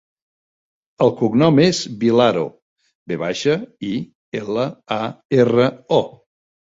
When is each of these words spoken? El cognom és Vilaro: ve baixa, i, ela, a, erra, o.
El 1.07 1.11
cognom 1.17 1.59
és 1.65 1.81
Vilaro: 2.03 2.45
ve 3.11 3.17
baixa, 3.23 3.57
i, 3.91 3.91
ela, 4.41 4.65
a, 4.97 4.99
erra, 5.45 5.69
o. 5.99 6.01